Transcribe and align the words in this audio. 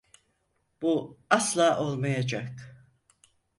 Bu 0.81 1.17
asla 1.29 1.77
olmayacak. 1.79 2.75